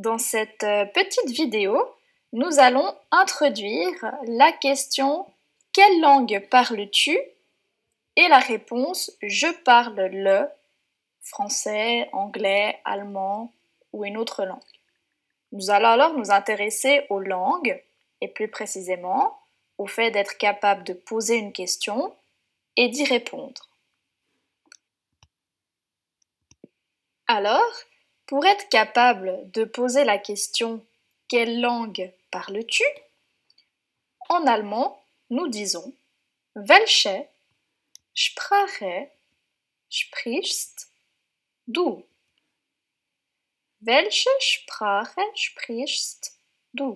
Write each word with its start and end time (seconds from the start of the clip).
Dans 0.00 0.16
cette 0.16 0.64
euh, 0.64 0.86
petite 0.86 1.28
vidéo, 1.28 1.78
nous 2.32 2.58
allons 2.58 2.96
introduire 3.10 3.92
la 4.28 4.50
question 4.50 5.26
Quelle 5.74 6.00
langue 6.00 6.48
parles-tu? 6.50 7.18
Et 8.16 8.28
la 8.28 8.38
réponse 8.38 9.12
Je 9.20 9.48
parle 9.62 10.00
le 10.06 10.48
français, 11.20 12.08
anglais, 12.14 12.80
allemand 12.86 13.52
ou 13.92 14.06
une 14.06 14.16
autre 14.16 14.46
langue. 14.46 14.58
Nous 15.52 15.68
allons 15.68 15.88
alors 15.88 16.16
nous 16.16 16.30
intéresser 16.30 17.04
aux 17.10 17.20
langues 17.20 17.78
et 18.22 18.28
plus 18.28 18.48
précisément 18.48 19.38
au 19.76 19.86
fait 19.86 20.10
d'être 20.10 20.38
capable 20.38 20.82
de 20.84 20.94
poser 20.94 21.36
une 21.36 21.52
question 21.52 22.16
et 22.78 22.88
d'y 22.88 23.04
répondre. 23.04 23.68
Alors, 27.26 27.70
pour 28.30 28.46
être 28.46 28.68
capable 28.68 29.50
de 29.50 29.64
poser 29.64 30.04
la 30.04 30.16
question 30.16 30.86
Quelle 31.26 31.60
langue 31.60 32.12
parles-tu? 32.30 32.84
En 34.28 34.46
allemand, 34.46 35.02
nous 35.30 35.48
disons 35.48 35.92
Welche 36.54 37.08
Sprache 38.14 38.84
sprichst 39.88 40.92
du 41.66 42.04
Welche 43.82 44.28
Sprache 44.38 45.18
sprichst 45.34 46.38
du 46.72 46.92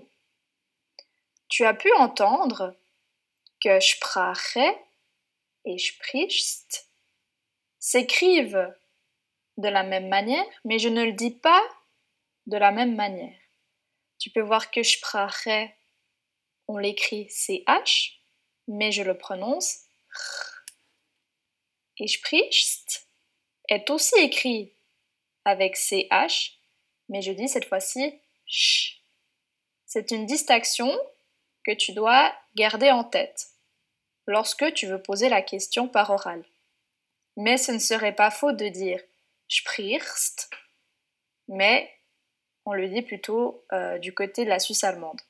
Tu 1.48 1.64
as 1.64 1.74
pu 1.74 1.92
entendre 1.94 2.76
que 3.60 3.80
Sprache 3.80 4.56
et 5.64 5.78
sprichst 5.78 6.86
s'écrivent 7.80 8.72
de 9.56 9.68
la 9.68 9.82
même 9.82 10.08
manière, 10.08 10.44
mais 10.64 10.78
je 10.78 10.88
ne 10.88 11.04
le 11.04 11.12
dis 11.12 11.30
pas 11.30 11.62
de 12.46 12.56
la 12.56 12.72
même 12.72 12.94
manière. 12.94 13.38
Tu 14.18 14.30
peux 14.30 14.40
voir 14.40 14.70
que 14.70 14.82
Sprache, 14.82 15.48
on 16.68 16.78
l'écrit 16.78 17.28
CH, 17.30 18.20
mais 18.68 18.92
je 18.92 19.02
le 19.02 19.16
prononce 19.16 19.80
R. 20.10 20.64
Et 21.98 22.08
sprichst 22.08 23.08
est 23.68 23.88
aussi 23.90 24.18
écrit 24.18 24.72
avec 25.44 25.76
CH, 25.76 26.58
mais 27.08 27.22
je 27.22 27.32
dis 27.32 27.48
cette 27.48 27.66
fois-ci 27.66 28.20
ch. 28.46 29.02
C'est 29.86 30.10
une 30.10 30.26
distinction 30.26 30.90
que 31.64 31.72
tu 31.72 31.92
dois 31.92 32.34
garder 32.56 32.90
en 32.90 33.04
tête 33.04 33.48
lorsque 34.26 34.72
tu 34.74 34.86
veux 34.86 35.02
poser 35.02 35.28
la 35.28 35.42
question 35.42 35.86
par 35.86 36.10
oral. 36.10 36.44
Mais 37.36 37.56
ce 37.56 37.72
ne 37.72 37.78
serait 37.78 38.14
pas 38.14 38.30
faux 38.30 38.52
de 38.52 38.68
dire 38.68 39.00
sprichst, 39.54 40.50
mais 41.48 41.90
on 42.64 42.72
le 42.72 42.88
dit 42.88 43.02
plutôt 43.02 43.64
euh, 43.72 43.98
du 43.98 44.14
côté 44.14 44.44
de 44.44 44.50
la 44.50 44.58
Suisse 44.58 44.84
allemande. 44.84 45.20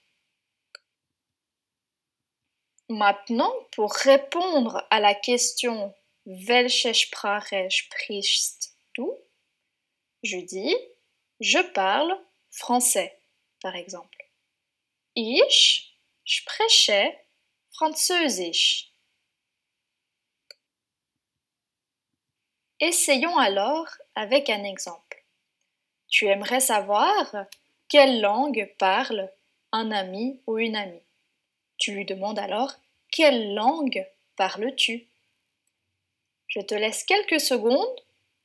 Maintenant, 2.88 3.52
pour 3.72 3.92
répondre 3.92 4.86
à 4.90 5.00
la 5.00 5.14
question 5.14 5.94
Welche 6.26 6.92
Sprache 6.92 7.54
sprichst 7.68 8.76
du? 8.94 9.04
je 10.22 10.38
dis 10.38 10.74
je 11.40 11.58
parle 11.58 12.16
français, 12.50 13.18
par 13.60 13.74
exemple. 13.74 14.30
Ich 15.16 15.98
spreche 16.24 16.90
Französisch. 17.72 18.93
Essayons 22.86 23.38
alors 23.38 23.88
avec 24.14 24.50
un 24.50 24.62
exemple. 24.62 25.24
Tu 26.06 26.26
aimerais 26.26 26.60
savoir 26.60 27.34
quelle 27.88 28.20
langue 28.20 28.74
parle 28.78 29.32
un 29.72 29.90
ami 29.90 30.42
ou 30.46 30.58
une 30.58 30.76
amie. 30.76 31.00
Tu 31.78 31.92
lui 31.92 32.04
demandes 32.04 32.38
alors 32.38 32.74
quelle 33.10 33.54
langue 33.54 34.06
parles-tu? 34.36 35.08
Je 36.46 36.60
te 36.60 36.74
laisse 36.74 37.04
quelques 37.04 37.40
secondes 37.40 38.00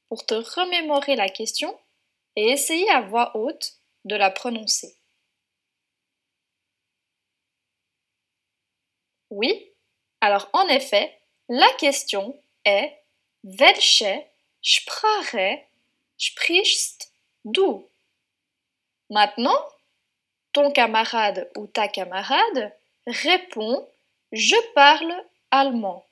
pour 0.07 0.25
te 0.25 0.35
remémorer 0.35 1.17
la 1.17 1.27
question 1.27 1.77
et 2.37 2.51
essayer 2.51 2.89
à 2.91 3.01
voix 3.01 3.35
haute 3.35 3.73
de 4.05 4.15
la 4.15 4.31
prononcer. 4.31 4.95
Oui, 9.31 9.69
alors 10.21 10.49
en 10.53 10.65
effet, 10.69 11.19
la 11.49 11.67
question 11.77 12.41
est 12.63 12.99
Sprache 14.61 15.65
sprichst 16.17 17.11
du? 17.45 17.85
Maintenant, 19.09 19.59
ton 20.53 20.71
camarade 20.71 21.49
ou 21.55 21.67
ta 21.67 21.87
camarade 21.87 22.73
répond 23.07 23.87
Je 24.31 24.55
parle 24.73 25.13
allemand. 25.49 26.05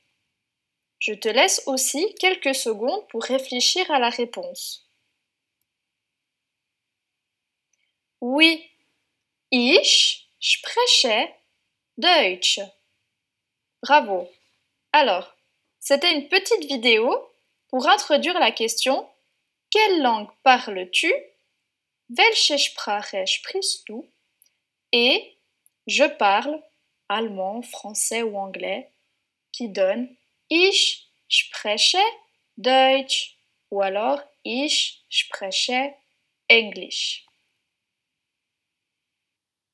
Je 1.00 1.13
te 1.13 1.28
laisse 1.28 1.62
aussi 1.68 2.16
quelques 2.16 2.56
secondes 2.56 3.07
pour 3.09 3.24
réfléchir 3.24 3.90
à 3.91 4.00
la 4.00 4.09
réponse. 4.09 4.88
Oui, 8.22 8.68
ich 9.52 10.28
spreche 10.40 11.06
Deutsch. 11.97 12.59
Bravo. 13.84 14.28
Alors, 14.91 15.36
c'était 15.80 16.13
une 16.13 16.28
petite 16.28 16.66
vidéo 16.66 17.30
pour 17.69 17.88
introduire 17.88 18.39
la 18.39 18.51
question 18.51 19.07
Quelle 19.69 20.01
langue 20.01 20.29
parles-tu? 20.44 21.11
Welche 22.09 22.57
Sprache 22.57 23.16
sprichst 23.25 23.85
du? 23.88 24.01
Et 24.94 25.38
je 25.88 26.06
parle 26.06 26.61
allemand, 27.09 27.61
français 27.61 28.23
ou 28.23 28.38
anglais 28.38 28.91
qui 29.51 29.69
donne 29.69 30.07
Ich 30.50 31.09
spreche 31.29 31.97
Deutsch 32.57 33.38
ou 33.72 33.81
alors 33.81 34.22
Ich 34.45 35.03
spreche 35.09 35.72
Englisch. 36.50 37.26